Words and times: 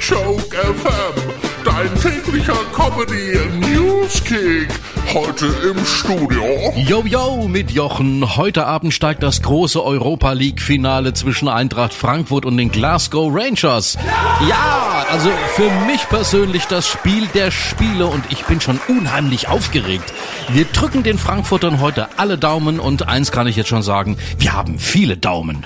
Joke 0.00 0.56
FM, 0.56 1.30
dein 1.62 1.94
täglicher 2.00 2.56
Comedy 2.72 3.38
Newskick. 3.58 4.68
Heute 5.12 5.46
im 5.46 5.84
Studio. 5.84 6.42
Yo, 6.74 7.04
yo, 7.04 7.46
mit 7.46 7.70
Jochen. 7.70 8.36
Heute 8.36 8.66
Abend 8.66 8.94
steigt 8.94 9.22
das 9.22 9.42
große 9.42 9.84
Europa 9.84 10.32
League 10.32 10.62
Finale 10.62 11.12
zwischen 11.12 11.48
Eintracht 11.48 11.92
Frankfurt 11.92 12.46
und 12.46 12.56
den 12.56 12.70
Glasgow 12.70 13.30
Rangers. 13.30 13.98
Ja, 14.48 15.04
also 15.10 15.28
für 15.54 15.70
mich 15.86 16.08
persönlich 16.08 16.64
das 16.64 16.88
Spiel 16.88 17.26
der 17.34 17.50
Spiele 17.50 18.06
und 18.06 18.24
ich 18.30 18.46
bin 18.46 18.60
schon 18.62 18.80
unheimlich 18.88 19.48
aufgeregt. 19.48 20.14
Wir 20.48 20.64
drücken 20.64 21.02
den 21.02 21.18
Frankfurtern 21.18 21.80
heute 21.80 22.08
alle 22.16 22.38
Daumen 22.38 22.80
und 22.80 23.06
eins 23.06 23.32
kann 23.32 23.46
ich 23.46 23.56
jetzt 23.56 23.68
schon 23.68 23.82
sagen, 23.82 24.16
wir 24.38 24.54
haben 24.54 24.78
viele 24.78 25.18
Daumen. 25.18 25.62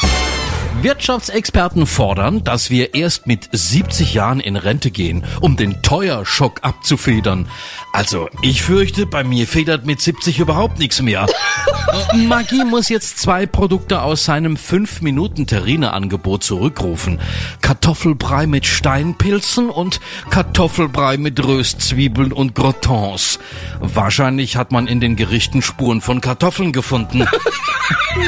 Wirtschaftsexperten 0.83 1.87
fordern, 1.87 2.45
dass 2.45 2.71
wir 2.71 2.95
erst 2.95 3.27
mit 3.27 3.49
70 3.53 4.15
Jahren 4.15 4.41
in 4.41 4.57
Rente 4.57 4.91
gehen, 4.91 5.25
um 5.41 5.57
den 5.57 5.83
Teuerschock 5.83 6.61
abzufedern. 6.63 7.49
Also, 7.93 8.29
ich 8.43 8.63
fürchte, 8.63 9.07
bei 9.07 9.25
mir 9.25 9.47
federt 9.47 9.87
mit 9.87 10.01
70 10.01 10.39
überhaupt 10.41 10.79
nichts 10.79 11.01
mehr. 11.01 11.27
Maggi 12.15 12.65
muss 12.65 12.89
jetzt 12.89 13.19
zwei 13.19 13.47
Produkte 13.47 14.03
aus 14.03 14.25
seinem 14.25 14.57
5-Minuten-Terrine-Angebot 14.57 16.43
zurückrufen. 16.43 17.21
Kartoffelbrei 17.61 18.47
mit 18.47 18.67
Steinpilzen 18.67 19.71
und 19.71 20.01
Kartoffelbrei 20.31 21.17
mit 21.17 21.45
Röstzwiebeln 21.45 22.33
und 22.33 22.55
Grotons. 22.55 23.39
Wahrscheinlich 23.81 24.57
hat 24.57 24.73
man 24.73 24.87
in 24.87 25.01
den 25.01 25.17
Gerichten 25.17 25.63
Spuren 25.63 26.01
von 26.01 26.21
Kartoffeln 26.21 26.73
gefunden. 26.73 27.27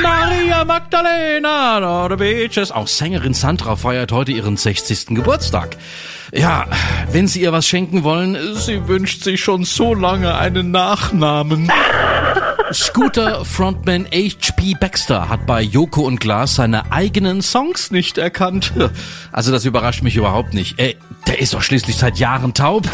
Maria 0.02 0.64
Magdalena, 0.64 2.04
oder 2.04 2.16
Beaches. 2.16 2.72
Auch 2.72 2.88
Sängerin 2.88 3.34
Sandra 3.34 3.76
feiert 3.76 4.12
heute 4.12 4.32
ihren 4.32 4.56
60. 4.56 5.06
Geburtstag. 5.08 5.76
Ja, 6.32 6.66
wenn 7.12 7.28
Sie 7.28 7.40
ihr 7.40 7.52
was 7.52 7.66
schenken 7.66 8.02
wollen, 8.02 8.36
sie 8.56 8.88
wünscht 8.88 9.22
sich 9.22 9.40
schon 9.40 9.64
so 9.64 9.94
lange 9.94 10.36
einen 10.36 10.70
Nachnamen. 10.72 11.70
Scooter-Frontman 12.72 14.06
H.P. 14.12 14.74
Baxter 14.80 15.28
hat 15.28 15.46
bei 15.46 15.62
Joko 15.62 16.02
und 16.02 16.18
Glas 16.20 16.56
seine 16.56 16.90
eigenen 16.90 17.40
Songs 17.42 17.92
nicht 17.92 18.18
erkannt. 18.18 18.72
Also 19.30 19.52
das 19.52 19.64
überrascht 19.64 20.02
mich 20.02 20.16
überhaupt 20.16 20.52
nicht. 20.52 20.78
Ey, 20.78 20.96
der 21.26 21.38
ist 21.38 21.54
doch 21.54 21.62
schließlich 21.62 21.96
seit 21.96 22.18
Jahren 22.18 22.54
taub. 22.54 22.88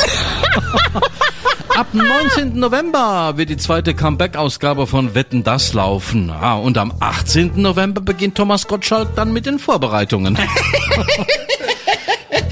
Ab 1.77 1.87
19. 1.95 2.59
November 2.59 3.37
wird 3.37 3.49
die 3.49 3.57
zweite 3.57 3.95
Comeback-Ausgabe 3.95 4.87
von 4.87 5.15
Wetten 5.15 5.43
das 5.43 5.73
laufen. 5.73 6.31
Ah, 6.31 6.55
und 6.55 6.77
am 6.79 6.93
18. 7.01 7.61
November 7.61 8.01
beginnt 8.01 8.37
Thomas 8.37 8.67
Gottschalk 8.67 9.15
dann 9.17 9.33
mit 9.33 9.47
den 9.47 9.59
Vorbereitungen. 9.59 10.39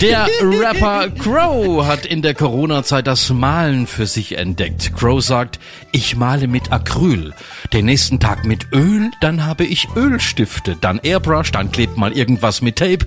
Der 0.01 0.27
Rapper 0.41 1.11
Crow 1.11 1.87
hat 1.87 2.07
in 2.07 2.23
der 2.23 2.33
Corona-Zeit 2.33 3.07
das 3.07 3.29
Malen 3.29 3.87
für 3.87 4.07
sich 4.07 4.39
entdeckt. 4.39 4.97
Crow 4.97 5.23
sagt, 5.23 5.61
ich 5.93 6.17
male 6.17 6.49
mit 6.49 6.73
Acryl, 6.73 7.35
den 7.75 7.85
nächsten 7.85 8.19
Tag 8.19 8.47
mit 8.47 8.69
Öl, 8.73 9.11
dann 9.21 9.45
habe 9.45 9.65
ich 9.65 9.89
Ölstifte, 9.97 10.79
dann 10.81 11.01
Airbrush, 11.03 11.53
dann 11.53 11.71
klebt 11.71 11.99
mal 11.99 12.13
irgendwas 12.13 12.63
mit 12.63 12.77
Tape. 12.77 13.07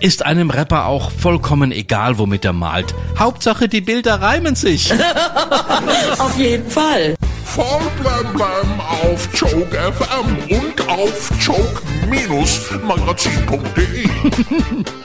Ist 0.00 0.24
einem 0.24 0.48
Rapper 0.48 0.86
auch 0.86 1.10
vollkommen 1.10 1.72
egal, 1.72 2.16
womit 2.16 2.46
er 2.46 2.54
malt. 2.54 2.94
Hauptsache, 3.18 3.68
die 3.68 3.82
Bilder 3.82 4.22
reimen 4.22 4.56
sich. 4.56 4.90
Auf 6.18 6.38
jeden 6.38 6.70
Fall. 6.70 7.16
Voll 7.44 7.82
blam 8.00 8.32
blam 8.32 8.80
auf 9.02 9.28
Joke 9.34 9.76
FM 9.76 10.38
und 10.56 10.88
auf 10.88 11.30
joke-magazin.de. 11.40 14.08